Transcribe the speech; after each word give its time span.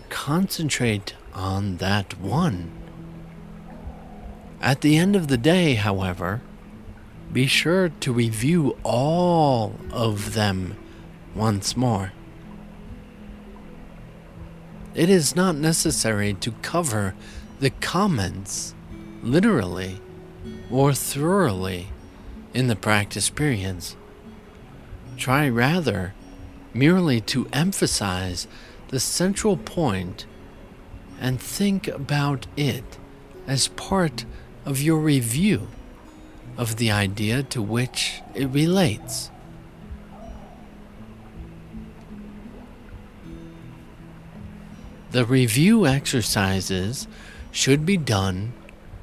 concentrate 0.08 1.14
on 1.32 1.76
that 1.76 2.18
one. 2.18 2.79
At 4.60 4.82
the 4.82 4.96
end 4.98 5.16
of 5.16 5.28
the 5.28 5.38
day, 5.38 5.74
however, 5.74 6.42
be 7.32 7.46
sure 7.46 7.88
to 7.88 8.12
review 8.12 8.76
all 8.82 9.74
of 9.90 10.34
them 10.34 10.76
once 11.34 11.76
more. 11.76 12.12
It 14.94 15.08
is 15.08 15.34
not 15.36 15.54
necessary 15.54 16.34
to 16.34 16.52
cover 16.62 17.14
the 17.60 17.70
comments 17.70 18.74
literally 19.22 20.00
or 20.70 20.92
thoroughly 20.92 21.88
in 22.52 22.66
the 22.66 22.76
practice 22.76 23.30
periods. 23.30 23.96
Try 25.16 25.48
rather 25.48 26.12
merely 26.74 27.20
to 27.22 27.48
emphasize 27.52 28.46
the 28.88 29.00
central 29.00 29.56
point 29.56 30.26
and 31.20 31.40
think 31.40 31.86
about 31.88 32.46
it 32.56 32.98
as 33.46 33.68
part 33.68 34.24
of 34.70 34.80
your 34.80 34.98
review 34.98 35.66
of 36.56 36.76
the 36.76 36.90
idea 36.90 37.42
to 37.42 37.60
which 37.60 38.22
it 38.34 38.46
relates. 38.46 39.30
The 45.10 45.24
review 45.24 45.86
exercises 45.86 47.08
should 47.50 47.84
be 47.84 47.96
done 47.96 48.52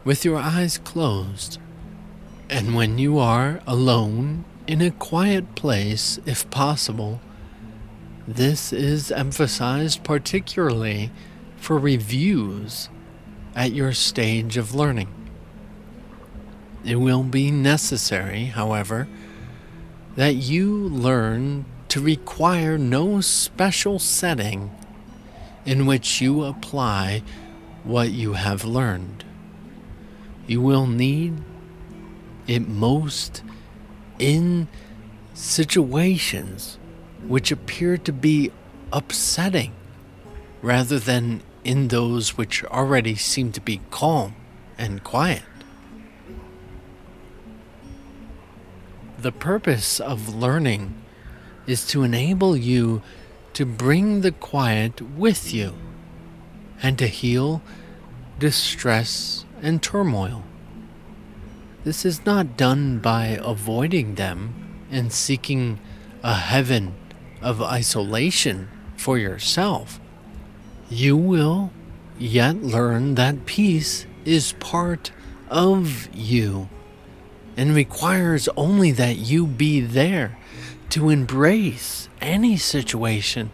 with 0.06 0.24
your 0.24 0.38
eyes 0.38 0.78
closed 0.78 1.60
and 2.50 2.74
when 2.74 2.98
you 2.98 3.20
are 3.20 3.60
alone 3.68 4.46
in 4.68 4.82
a 4.82 4.92
quiet 4.92 5.54
place, 5.56 6.18
if 6.26 6.50
possible, 6.50 7.20
this 8.26 8.72
is 8.72 9.12
emphasized 9.12 10.06
particularly 10.06 11.12
for 11.58 11.78
reviews 11.78 12.88
at 13.54 13.74
your 13.74 13.92
stage 13.92 14.56
of 14.56 14.74
learning. 14.74 15.27
It 16.88 16.96
will 16.96 17.24
be 17.24 17.52
necessary, 17.52 18.46
however, 18.46 19.10
that 20.16 20.36
you 20.36 20.72
learn 20.74 21.66
to 21.90 22.00
require 22.00 22.78
no 22.78 23.20
special 23.20 24.00
setting 24.00 24.72
in 25.66 25.86
which 25.86 26.22
you 26.22 26.46
apply 26.46 27.24
what 27.84 28.12
you 28.12 28.34
have 28.34 28.64
learned. 28.64 29.26
You 30.48 30.62
will 30.62 30.88
need 30.88 31.34
it 32.48 32.70
most 32.70 33.44
in 34.18 34.70
situations 35.34 36.80
which 37.28 37.52
appear 37.52 37.98
to 37.98 38.14
be 38.14 38.50
upsetting 38.94 39.74
rather 40.62 41.00
than 41.00 41.42
in 41.66 41.90
those 41.90 42.38
which 42.38 42.64
already 42.64 43.16
seem 43.16 43.52
to 43.52 43.60
be 43.60 43.82
calm 43.92 44.36
and 44.78 45.04
quiet. 45.04 45.44
The 49.18 49.32
purpose 49.32 50.00
of 50.00 50.36
learning 50.36 50.94
is 51.66 51.86
to 51.88 52.04
enable 52.04 52.56
you 52.56 53.02
to 53.54 53.66
bring 53.66 54.22
the 54.22 54.32
quiet 54.32 55.02
with 55.02 55.54
you 55.54 55.74
and 56.82 56.98
to 57.00 57.08
heal 57.08 57.62
distress 58.40 59.46
and 59.62 59.82
turmoil. 59.82 60.44
This 61.84 62.06
is 62.06 62.26
not 62.26 62.58
done 62.58 63.00
by 63.00 63.40
avoiding 63.42 64.16
them 64.16 64.86
and 64.92 65.12
seeking 65.12 65.80
a 66.24 66.36
heaven 66.36 66.96
of 67.42 67.62
isolation 67.62 68.70
for 68.96 69.18
yourself 69.18 70.00
you 70.90 71.18
will 71.18 71.72
yet 72.18 72.64
learn 72.64 73.16
that 73.16 73.46
peace 73.46 74.06
is 74.26 74.54
part 74.54 75.12
of 75.50 76.08
you 76.16 76.70
and 77.58 77.76
requires 77.76 78.48
only 78.56 78.92
that 78.92 79.18
you 79.18 79.48
be 79.48 79.82
there 79.82 80.38
to 80.90 81.10
embrace 81.10 82.08
any 82.22 82.56
situation 82.56 83.52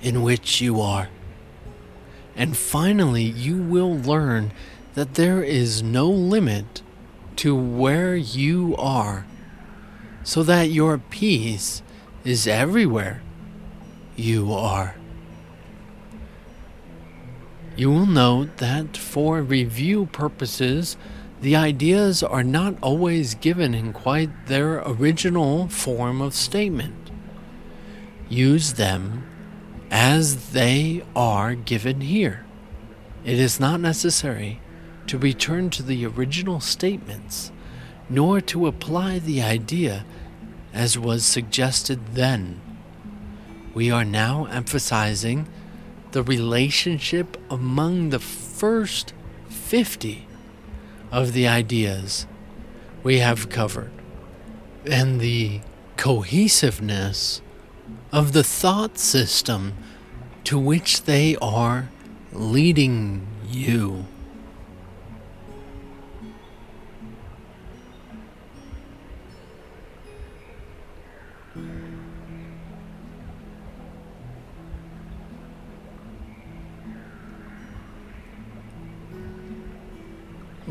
in 0.00 0.22
which 0.22 0.60
you 0.60 0.80
are. 0.80 1.08
And 2.34 2.56
finally, 2.56 3.24
you 3.24 3.58
will 3.58 3.98
learn 3.98 4.52
that 4.94 5.14
there 5.14 5.42
is 5.42 5.82
no 5.82 6.08
limit 6.08 6.80
to 7.36 7.54
where 7.54 8.14
you 8.14 8.76
are, 8.78 9.26
so 10.22 10.42
that 10.44 10.70
your 10.70 10.98
peace 10.98 11.82
is 12.24 12.46
everywhere 12.46 13.20
you 14.16 14.52
are. 14.52 14.94
You 17.74 17.90
will 17.90 18.06
note 18.06 18.58
that 18.58 18.96
for 18.96 19.42
review 19.42 20.06
purposes, 20.06 20.96
the 21.42 21.56
ideas 21.56 22.22
are 22.22 22.44
not 22.44 22.76
always 22.80 23.34
given 23.34 23.74
in 23.74 23.92
quite 23.92 24.46
their 24.46 24.78
original 24.78 25.66
form 25.66 26.22
of 26.22 26.34
statement. 26.34 27.10
Use 28.28 28.74
them 28.74 29.26
as 29.90 30.50
they 30.52 31.04
are 31.16 31.56
given 31.56 32.00
here. 32.00 32.46
It 33.24 33.40
is 33.40 33.58
not 33.58 33.80
necessary 33.80 34.60
to 35.08 35.18
return 35.18 35.70
to 35.70 35.82
the 35.82 36.06
original 36.06 36.60
statements, 36.60 37.50
nor 38.08 38.40
to 38.42 38.68
apply 38.68 39.18
the 39.18 39.42
idea 39.42 40.04
as 40.72 40.96
was 40.96 41.24
suggested 41.24 42.14
then. 42.14 42.60
We 43.74 43.90
are 43.90 44.04
now 44.04 44.44
emphasizing 44.44 45.48
the 46.12 46.22
relationship 46.22 47.36
among 47.50 48.10
the 48.10 48.20
first 48.20 49.12
50 49.48 50.28
of 51.12 51.34
the 51.34 51.46
ideas 51.46 52.26
we 53.04 53.18
have 53.18 53.48
covered 53.48 53.92
and 54.86 55.20
the 55.20 55.60
cohesiveness 55.96 57.42
of 58.10 58.32
the 58.32 58.42
thought 58.42 58.98
system 58.98 59.74
to 60.44 60.58
which 60.58 61.02
they 61.04 61.36
are 61.36 61.90
leading 62.32 63.26
you. 63.48 64.06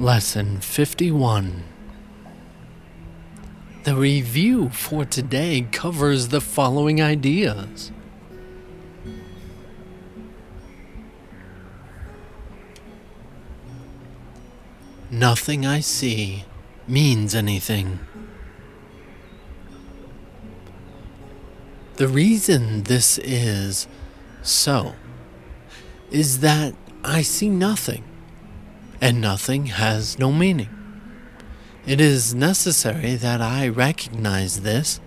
Lesson 0.01 0.59
51 0.62 1.63
The 3.83 3.95
review 3.95 4.69
for 4.71 5.06
today 5.06 5.68
covers 5.71 6.30
the 6.30 6.42
following 6.42 7.00
ideas. 7.00 7.92
Nothing 15.12 15.68
I 15.68 15.81
see 15.81 16.45
means 16.88 17.36
anything. 17.36 18.00
The 21.97 22.07
reason 22.07 22.86
this 22.86 23.19
is 23.19 23.88
so 24.42 24.95
is 26.09 26.39
that 26.39 26.74
I 27.04 27.21
see 27.21 27.50
nothing 27.50 28.04
and 29.01 29.19
nothing 29.19 29.65
has 29.65 30.19
no 30.19 30.31
meaning. 30.31 30.69
It 31.88 32.00
is 32.00 32.36
necessary 32.36 33.15
that 33.15 33.42
I 33.42 33.68
recognize 33.68 34.62
this, 34.62 35.00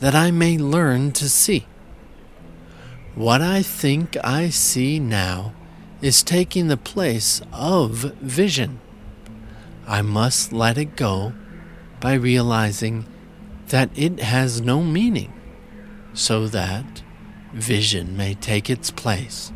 that 0.00 0.14
I 0.14 0.30
may 0.30 0.56
learn 0.56 1.12
to 1.12 1.28
see. 1.28 1.66
What 3.14 3.42
I 3.42 3.62
think 3.62 4.16
I 4.24 4.48
see 4.48 4.98
now 4.98 5.52
is 6.00 6.22
taking 6.22 6.68
the 6.68 6.78
place 6.78 7.42
of 7.52 8.14
vision. 8.20 8.80
I 9.86 10.00
must 10.00 10.52
let 10.52 10.78
it 10.78 10.96
go 10.96 11.34
by 12.00 12.14
realizing 12.14 13.04
that 13.68 13.90
it 13.94 14.20
has 14.20 14.60
no 14.62 14.82
meaning, 14.82 15.32
so 16.14 16.46
that 16.48 17.02
vision 17.52 18.16
may 18.16 18.34
take 18.34 18.70
its 18.70 18.90
place. 18.90 19.52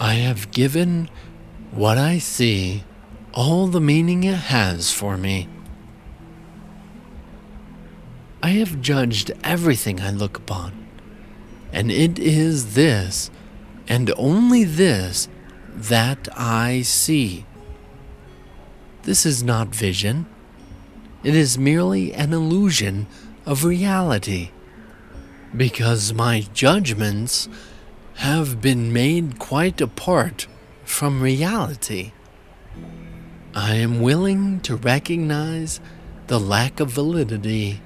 I 0.00 0.14
have 0.14 0.52
given 0.52 1.10
what 1.72 1.98
I 1.98 2.18
see 2.18 2.84
all 3.34 3.66
the 3.66 3.80
meaning 3.80 4.24
it 4.24 4.36
has 4.36 4.92
for 4.92 5.16
me. 5.16 5.48
I 8.42 8.50
have 8.50 8.80
judged 8.80 9.32
everything 9.42 10.00
I 10.00 10.10
look 10.10 10.38
upon, 10.38 10.86
and 11.72 11.90
it 11.90 12.18
is 12.18 12.74
this, 12.74 13.30
and 13.88 14.12
only 14.16 14.62
this, 14.62 15.28
that 15.74 16.28
I 16.36 16.82
see. 16.82 17.44
This 19.02 19.26
is 19.26 19.42
not 19.42 19.74
vision, 19.74 20.26
it 21.24 21.34
is 21.34 21.58
merely 21.58 22.12
an 22.14 22.32
illusion 22.32 23.08
of 23.44 23.64
reality, 23.64 24.50
because 25.56 26.14
my 26.14 26.42
judgments 26.54 27.48
have 28.18 28.60
been 28.60 28.92
made 28.92 29.38
quite 29.38 29.80
apart 29.80 30.48
from 30.84 31.22
reality. 31.22 32.10
I 33.54 33.76
am 33.76 34.00
willing 34.00 34.58
to 34.62 34.74
recognize 34.74 35.80
the 36.26 36.40
lack 36.40 36.80
of 36.80 36.90
validity 36.90 37.80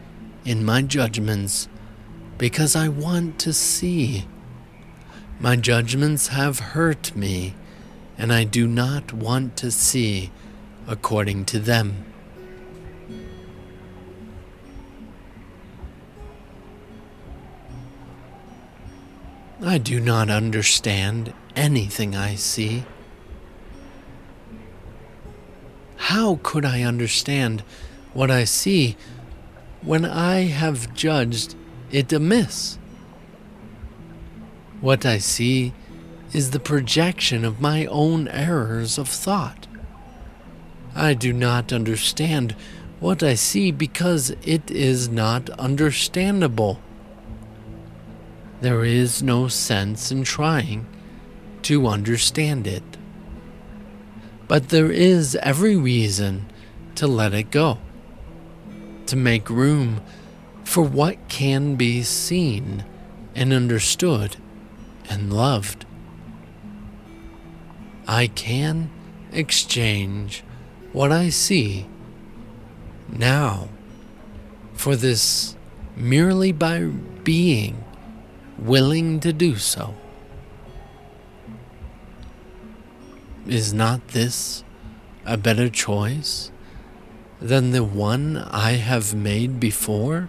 in 0.46 0.64
my 0.64 0.81
judgments 0.81 1.69
because 2.38 2.75
I 2.75 2.88
want 2.88 3.38
to 3.40 3.52
see. 3.52 4.26
My 5.38 5.55
judgments 5.55 6.29
have 6.29 6.61
hurt 6.61 7.14
me, 7.14 7.55
and 8.17 8.32
I 8.32 8.44
do 8.44 8.67
not 8.67 9.12
want 9.12 9.55
to 9.58 9.70
see 9.70 10.31
according 10.88 11.44
to 11.46 11.58
them. 11.58 12.06
I 19.64 19.79
do 19.79 20.00
not 20.00 20.29
understand 20.29 21.32
anything 21.55 22.17
I 22.17 22.35
see. 22.35 22.85
How 25.97 26.41
could 26.43 26.64
I 26.64 26.82
understand 26.82 27.62
what 28.12 28.29
I 28.29 28.43
see 28.43 28.97
when 29.81 30.05
I 30.05 30.47
have 30.47 30.93
judged 30.94 31.55
it 31.93 32.12
amiss? 32.12 32.76
What 34.81 35.06
I 35.06 35.19
see 35.19 35.73
is 36.32 36.50
the 36.50 36.59
projection 36.59 37.44
of 37.44 37.61
my 37.61 37.87
own 37.87 38.26
errors 38.26 38.99
of 38.99 39.09
thought. 39.09 39.69
I 40.93 41.14
do 41.14 41.32
not 41.32 41.73
understand 41.73 42.56
what 42.99 43.23
I 43.23 43.35
see 43.35 43.70
because 43.70 44.31
it 44.43 44.73
is 44.73 45.09
not 45.09 45.50
understandable. 45.50 46.81
There 48.62 48.85
is 48.85 49.25
no 49.25 49.49
sense 49.49 50.12
in 50.12 50.23
trying 50.23 50.87
to 51.62 51.88
understand 51.88 52.69
it. 52.69 52.85
But 54.47 54.69
there 54.69 54.92
is 54.92 55.35
every 55.42 55.75
reason 55.75 56.47
to 56.95 57.09
let 57.09 57.35
it 57.35 57.50
go, 57.50 57.78
to 59.07 59.16
make 59.16 59.50
room 59.50 60.00
for 60.62 60.85
what 60.85 61.28
can 61.28 61.75
be 61.75 62.04
seen 62.04 62.85
and 63.35 63.52
understood 63.52 64.37
and 65.11 65.33
loved. 65.33 65.85
I 68.07 68.28
can 68.28 68.90
exchange 69.33 70.45
what 70.92 71.11
I 71.11 71.31
see 71.31 71.88
now 73.09 73.71
for 74.75 74.95
this 74.95 75.57
merely 75.97 76.52
by 76.52 76.85
being 76.85 77.83
willing 78.62 79.19
to 79.21 79.33
do 79.33 79.57
so. 79.57 79.95
Is 83.47 83.75
not 83.75 84.09
this 84.09 84.62
a 85.25 85.37
better 85.37 85.69
choice 85.69 86.50
than 87.40 87.73
the 87.73 87.83
one 87.83 88.37
I 88.37 88.73
have 88.73 89.14
made 89.14 89.59
before? 89.59 90.28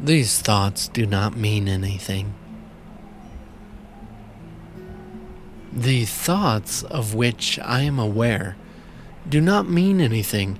These 0.00 0.40
thoughts 0.40 0.88
do 0.88 1.06
not 1.06 1.36
mean 1.36 1.68
anything. 1.68 2.34
The 5.72 6.04
thoughts 6.04 6.82
of 6.82 7.14
which 7.14 7.58
I 7.60 7.82
am 7.82 7.98
aware 7.98 8.56
do 9.28 9.40
not 9.40 9.68
mean 9.68 10.00
anything 10.00 10.58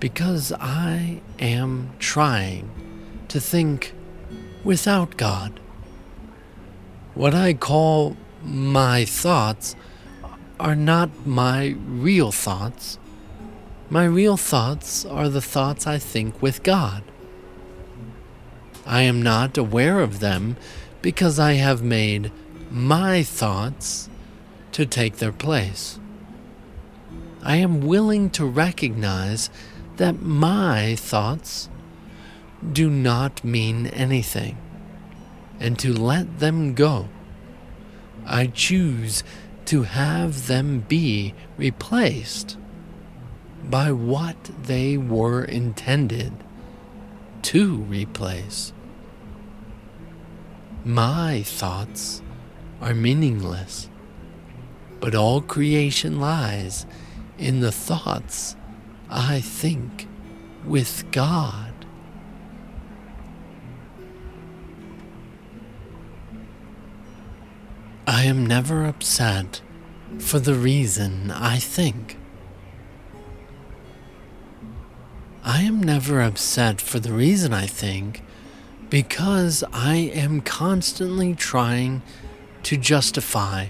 because 0.00 0.52
I 0.52 1.20
am 1.38 1.90
trying 1.98 2.70
to 3.28 3.40
think 3.40 3.92
without 4.64 5.16
God. 5.16 5.60
What 7.14 7.34
I 7.34 7.52
call 7.54 8.16
my 8.42 9.04
thoughts 9.04 9.76
are 10.58 10.76
not 10.76 11.26
my 11.26 11.76
real 11.86 12.32
thoughts. 12.32 12.98
My 13.90 14.04
real 14.04 14.36
thoughts 14.36 15.04
are 15.04 15.28
the 15.28 15.42
thoughts 15.42 15.86
I 15.86 15.98
think 15.98 16.40
with 16.40 16.62
God. 16.62 17.02
I 18.86 19.02
am 19.02 19.20
not 19.20 19.58
aware 19.58 20.00
of 20.00 20.20
them 20.20 20.56
because 21.02 21.38
I 21.38 21.54
have 21.54 21.82
made 21.82 22.32
my 22.70 23.22
thoughts 23.22 24.08
to 24.72 24.86
take 24.86 25.16
their 25.16 25.32
place. 25.32 25.98
I 27.46 27.58
am 27.58 27.80
willing 27.80 28.30
to 28.30 28.44
recognize 28.44 29.50
that 29.98 30.20
my 30.20 30.96
thoughts 30.96 31.68
do 32.72 32.90
not 32.90 33.44
mean 33.44 33.86
anything, 33.86 34.58
and 35.60 35.78
to 35.78 35.92
let 35.92 36.40
them 36.40 36.74
go. 36.74 37.08
I 38.26 38.48
choose 38.48 39.22
to 39.66 39.84
have 39.84 40.48
them 40.48 40.80
be 40.88 41.34
replaced 41.56 42.58
by 43.62 43.92
what 43.92 44.50
they 44.64 44.96
were 44.96 45.44
intended 45.44 46.32
to 47.42 47.76
replace. 47.76 48.72
My 50.84 51.42
thoughts 51.42 52.22
are 52.80 52.92
meaningless, 52.92 53.88
but 54.98 55.14
all 55.14 55.40
creation 55.40 56.18
lies 56.18 56.86
in 57.38 57.60
the 57.60 57.72
thoughts 57.72 58.56
I 59.08 59.40
think 59.40 60.08
with 60.64 61.04
God. 61.12 61.72
I 68.06 68.24
am 68.24 68.46
never 68.46 68.84
upset 68.84 69.60
for 70.18 70.38
the 70.38 70.54
reason 70.54 71.30
I 71.30 71.58
think. 71.58 72.16
I 75.44 75.62
am 75.62 75.82
never 75.82 76.20
upset 76.20 76.80
for 76.80 76.98
the 76.98 77.12
reason 77.12 77.52
I 77.52 77.66
think 77.66 78.22
because 78.90 79.62
I 79.72 79.96
am 79.96 80.40
constantly 80.40 81.34
trying 81.34 82.02
to 82.64 82.76
justify 82.76 83.68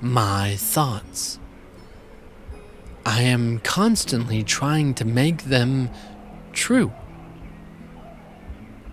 my 0.00 0.54
thoughts. 0.56 1.38
I 3.08 3.22
am 3.22 3.60
constantly 3.60 4.44
trying 4.44 4.92
to 4.96 5.04
make 5.06 5.44
them 5.44 5.88
true. 6.52 6.92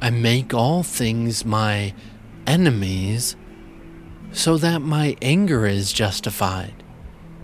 I 0.01 0.09
make 0.09 0.53
all 0.53 0.83
things 0.83 1.43
my 1.43 1.93
enemies 2.47 3.35
so 4.31 4.55
that 4.57 4.81
my 4.81 5.17
anger 5.21 5.65
is 5.65 5.91
justified 5.91 6.81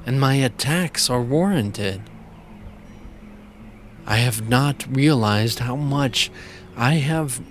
and 0.05 0.17
my 0.17 0.35
attacks 0.35 1.09
are 1.09 1.21
warranted. 1.21 2.03
I 4.05 4.19
have 4.19 4.47
not 4.47 4.87
realized 4.89 5.59
how 5.59 5.75
much 5.75 6.31
I 6.77 6.93
have 6.93 7.41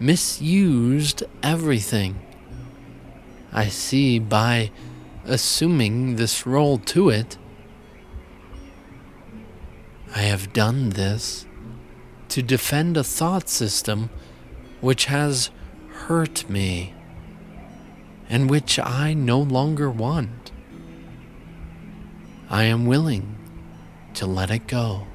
misused 0.00 1.22
everything. 1.44 2.18
I 3.52 3.68
see 3.68 4.18
by 4.18 4.72
assuming 5.24 6.16
this 6.16 6.44
role 6.44 6.78
to 6.78 7.10
it. 7.10 7.38
I 10.16 10.22
have 10.22 10.52
done 10.52 10.90
this 10.90 11.44
to 12.28 12.40
defend 12.40 12.96
a 12.96 13.02
thought 13.02 13.48
system 13.48 14.10
which 14.80 15.06
has 15.06 15.50
hurt 16.06 16.48
me 16.48 16.94
and 18.28 18.48
which 18.48 18.78
I 18.78 19.12
no 19.12 19.40
longer 19.40 19.90
want. 19.90 20.52
I 22.48 22.64
am 22.64 22.86
willing 22.86 23.36
to 24.14 24.24
let 24.26 24.52
it 24.52 24.68
go. 24.68 25.08